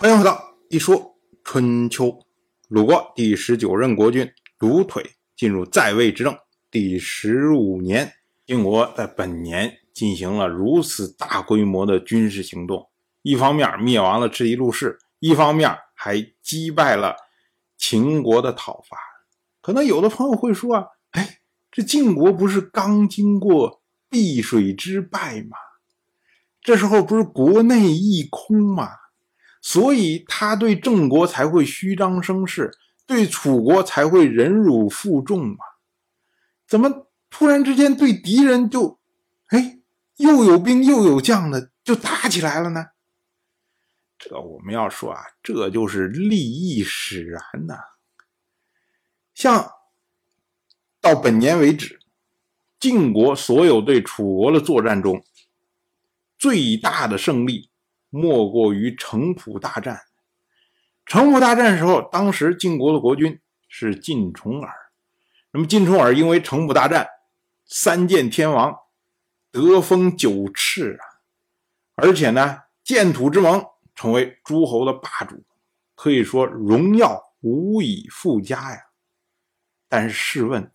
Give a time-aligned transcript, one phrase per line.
[0.00, 1.14] 欢迎回到一说
[1.44, 2.20] 春秋。
[2.68, 5.04] 鲁国第十九任国君鲁腿
[5.36, 6.34] 进入在位执政
[6.70, 8.10] 第十五年，
[8.46, 12.88] 晋国在本年进行了如此大规模的军事行动，
[13.20, 17.14] 一方面灭亡了赤狄陆氏，一方面还击败了
[17.76, 18.96] 秦国的讨伐。
[19.60, 21.40] 可能有的朋友会说啊，哎，
[21.70, 25.58] 这晋国不是刚经过碧水之败吗？
[26.62, 28.92] 这时候不是国内一空吗？
[29.60, 32.70] 所以他对郑国才会虚张声势，
[33.06, 35.56] 对楚国才会忍辱负重嘛？
[36.66, 38.98] 怎么突然之间对敌人就，
[39.48, 39.80] 哎，
[40.16, 42.86] 又有兵又有将的就打起来了呢？
[44.18, 47.74] 这我们要说啊，这就是利益使然呐。
[49.34, 49.72] 像
[51.00, 52.00] 到本年为止，
[52.78, 55.24] 晋国所有对楚国的作战中，
[56.38, 57.69] 最大的胜利。
[58.10, 60.02] 莫过于城濮大战。
[61.06, 64.72] 城濮大战时候，当时晋国的国君是晋重耳。
[65.52, 67.08] 那么晋重耳因为城濮大战
[67.66, 68.76] 三箭天王，
[69.50, 71.02] 得封九赤啊，
[71.96, 75.44] 而且呢，建土之盟，成为诸侯的霸主，
[75.96, 78.78] 可以说荣耀无以复加呀。
[79.88, 80.72] 但是试问，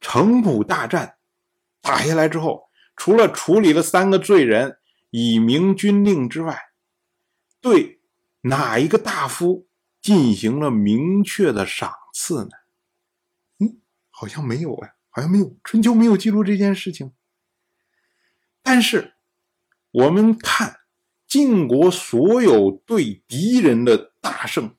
[0.00, 1.16] 城濮大战
[1.80, 4.78] 打下来之后，除了处理了三个罪人，
[5.16, 6.60] 以明军令之外，
[7.60, 8.00] 对
[8.40, 9.68] 哪一个大夫
[10.02, 12.50] 进行了明确的赏赐呢？
[13.60, 17.12] 嗯，好像没有啊，好像没有，春秋没有记录这件事情。
[18.60, 19.14] 但是
[19.92, 20.80] 我们看
[21.28, 24.74] 晋国所有对敌人的大胜，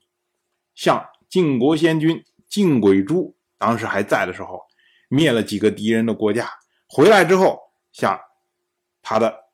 [0.74, 4.60] 像晋国先君晋轨珠当时还在的时候，
[5.08, 6.46] 灭了几个敌人的国家，
[6.86, 7.58] 回来之后，
[7.90, 8.20] 像
[9.00, 9.45] 他的。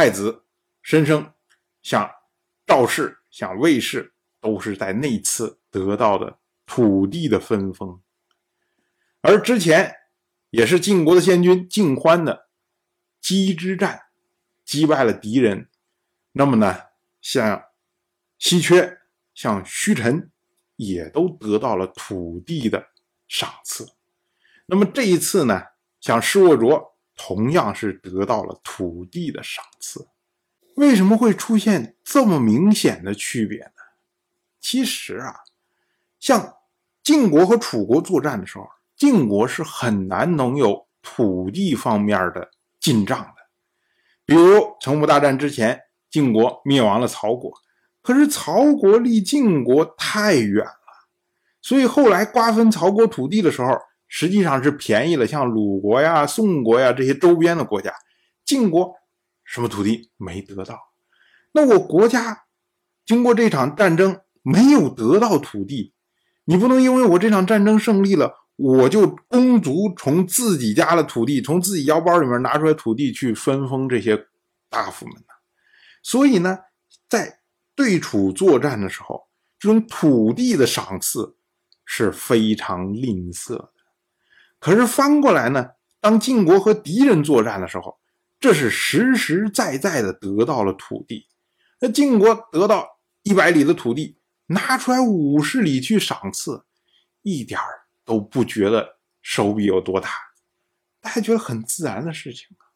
[0.00, 0.46] 太子
[0.80, 1.34] 申生，
[1.82, 2.10] 像
[2.66, 8.00] 赵氏、像魏氏，都是在那次得到的土地的分封。
[9.20, 9.94] 而之前
[10.48, 12.48] 也是晋国的先君晋欢的
[13.20, 14.04] 击之战，
[14.64, 15.68] 击败了敌人。
[16.32, 16.84] 那么呢，
[17.20, 17.64] 像
[18.38, 19.00] 稀缺、
[19.34, 20.30] 像虚臣，
[20.76, 22.88] 也都得到了土地的
[23.28, 23.86] 赏赐。
[24.64, 25.62] 那么这一次呢，
[26.00, 26.96] 像施沃卓。
[27.22, 30.08] 同样是得到了土地的赏赐，
[30.76, 33.72] 为什么会出现这么明显的区别呢？
[34.58, 35.36] 其实啊，
[36.18, 36.54] 像
[37.02, 38.66] 晋国和楚国作战的时候，
[38.96, 42.50] 晋国是很难能有土地方面的
[42.80, 43.34] 进账的。
[44.24, 45.78] 比如城濮大战之前，
[46.10, 47.52] 晋国灭亡了曹国，
[48.00, 51.08] 可是曹国离晋国太远了，
[51.60, 53.78] 所以后来瓜分曹国土地的时候。
[54.12, 57.94] 实际上是便宜了，像鲁国呀、宋国呀这些周边的国家，
[58.44, 58.96] 晋国
[59.44, 60.76] 什么土地没得到？
[61.52, 62.44] 那我国家
[63.06, 65.94] 经过这场战争没有得到土地，
[66.44, 74.26] 你不能因为我这场战争胜利了，我就公足从自己家的土地，从自己腰包里面拿出来土地去分封这些
[74.68, 75.22] 大夫们呢？
[76.02, 76.58] 所以呢，
[77.08, 77.40] 在
[77.76, 79.28] 对楚作战的时候，
[79.58, 81.36] 这种土地的赏赐
[81.84, 83.72] 是非常吝啬的。
[84.60, 87.98] 可是翻过来呢，当晋国和敌人作战的时候，
[88.38, 91.26] 这是实实在在的得到了土地。
[91.80, 92.86] 那晋国得到
[93.22, 96.62] 一百里的土地，拿出来五十里去赏赐，
[97.22, 97.66] 一点儿
[98.04, 100.10] 都不觉得手笔有多大，
[101.00, 102.68] 大家觉得很自然的事情啊。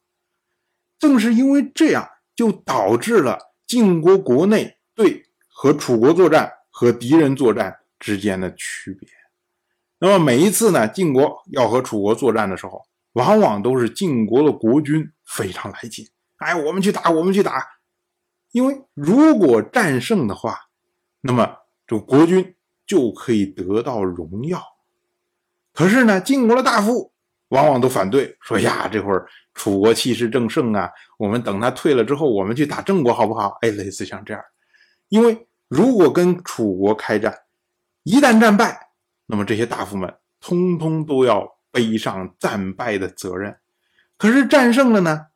[0.97, 3.37] 正是因为这样，就导致了
[3.67, 9.07] 晋国国内对和楚国作战和敌人作战之间的区别。
[9.97, 12.81] 那么每一次呢，晋国要和楚国作战的时候，
[13.13, 16.05] 往往都是晋国的国君非常来劲，
[16.37, 17.65] 哎，我们去打，我们去打。
[18.51, 20.59] 因为如果战胜的话，
[21.21, 21.57] 那么
[21.87, 24.61] 这国君就可以得到荣耀。
[25.73, 27.13] 可是呢，晋国的大夫
[27.49, 33.57] 往往都反对，说呀，这会儿楚国气势正盛啊，我们等他退了之后，我们去打郑国好不好？
[33.61, 34.43] 哎，类似像这样，
[35.07, 37.33] 因为如果跟楚国开战，
[38.03, 38.84] 一旦战败。
[39.25, 43.57] 那么这些大夫们通通都要背上战败的责任，
[44.17, 45.27] 可是战胜了呢，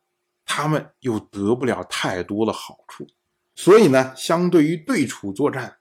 [0.44, 3.06] 他们又得不了太多的好处。
[3.56, 5.78] 所以呢，相对于对楚作战，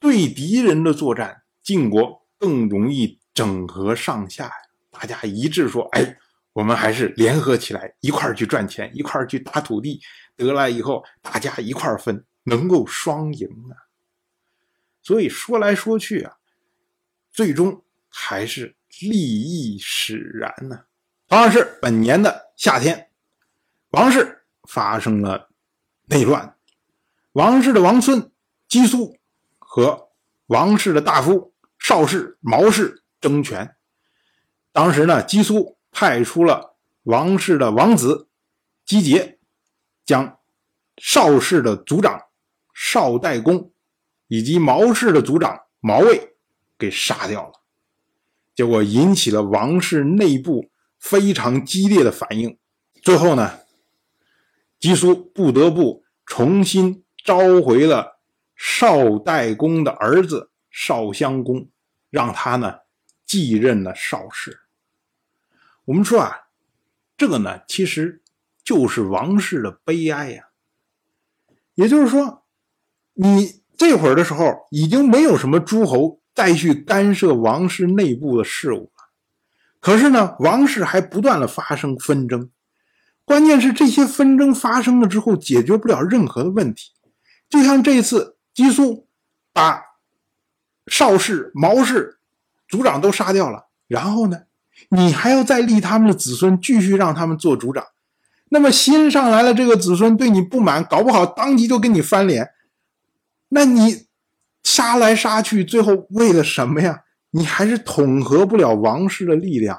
[0.00, 4.50] 对敌人的作战，晋国更容易整合上下，
[4.90, 6.16] 大家一致说：“哎，
[6.54, 10.00] 我们还是联合起来，一块儿去赚钱，一块儿去打土地，
[10.34, 13.76] 得来以后大家一块儿分，能够双赢啊。”
[15.04, 16.37] 所以说来说去啊。
[17.38, 20.86] 最终还是利益使然呢。
[21.28, 23.12] 同样是本年的夏天，
[23.90, 25.48] 王室发生了
[26.06, 26.56] 内乱，
[27.30, 28.32] 王室的王孙
[28.66, 29.16] 姬苏
[29.56, 30.08] 和
[30.46, 33.76] 王室的大夫邵氏、毛氏争权。
[34.72, 38.26] 当时呢，姬苏派出了王室的王子
[38.84, 39.38] 姬杰，
[40.04, 40.40] 将
[40.96, 42.20] 邵氏的族长
[42.74, 43.70] 邵代公
[44.26, 46.34] 以及毛氏的族长毛卫
[46.78, 47.52] 给杀掉了。
[48.54, 52.56] 结果引起了王室内部非常激烈的反应。
[53.02, 53.60] 最后呢，
[54.80, 58.18] 吉苏不得不重新召回了
[58.56, 61.68] 少代公的儿子少襄公，
[62.10, 62.80] 让他呢
[63.24, 64.60] 继任了少氏。
[65.84, 66.48] 我们说啊，
[67.16, 68.22] 这个呢其实
[68.64, 70.48] 就是王室的悲哀呀。
[71.74, 72.44] 也就是说，
[73.14, 79.08] 你这会儿的时候已经没有什么诸侯再去干涉王室内部的事务了，
[79.80, 82.48] 可是呢，王室还不断的发生纷争。
[83.24, 86.92] 关键是这些纷争发生了之后，解决不了任何的问题。
[87.50, 89.08] 就像这次姬苏
[89.52, 89.82] 把
[90.86, 92.20] 邵氏、毛氏
[92.68, 94.42] 族长都杀掉了，然后呢，
[94.90, 97.84] 你还要再立他们的子孙，继续让他们做族长。
[98.50, 102.50] 那么新上来了这个子孙对你不满，搞不好当即就跟你翻脸。
[103.48, 104.06] 那你
[104.62, 107.04] 杀来杀去，最后为了什么呀？
[107.30, 109.78] 你还是统合不了王室的力量。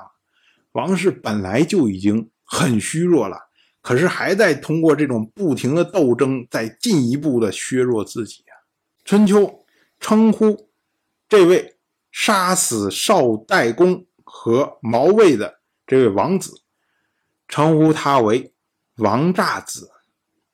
[0.72, 2.30] 王室本来就已经。
[2.52, 3.38] 很虚弱了，
[3.80, 8.58] 可是还在通过这种不停的斗争，在进一步的削弱自己啊。
[9.06, 9.68] 春秋
[10.00, 10.72] 称呼
[11.28, 11.78] 这位
[12.12, 16.64] 杀死少代公和毛卫的这位王子，
[17.48, 18.52] 称呼他为
[18.96, 19.92] 王炸子。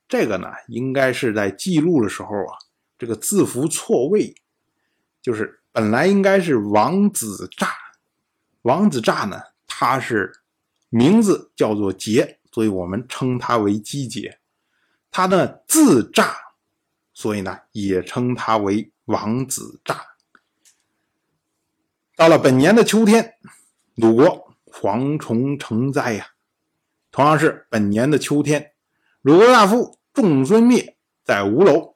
[0.06, 2.58] 这个呢，应该是在记录的时候啊，
[2.98, 4.34] 这个字符错位，
[5.22, 7.74] 就是本来应该是王子诈，
[8.62, 10.32] 王子诈呢，他是。
[10.88, 14.38] 名字叫做桀，所以我们称他为姬桀。
[15.10, 16.36] 他的字诈，
[17.12, 20.00] 所以呢也称他为王子诈。
[22.14, 23.34] 到了本年的秋天，
[23.96, 26.28] 鲁国蝗虫成灾呀。
[27.10, 28.72] 同样是本年的秋天，
[29.22, 31.95] 鲁国大夫仲孙灭在吴楼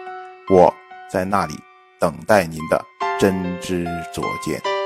[0.51, 0.73] 我
[1.09, 1.53] 在那里
[1.97, 2.83] 等待您的
[3.17, 4.80] 真知灼见。